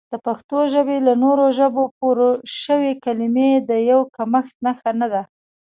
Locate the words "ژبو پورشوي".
1.57-2.93